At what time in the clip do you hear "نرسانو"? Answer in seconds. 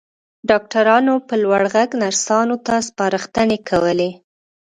2.01-2.55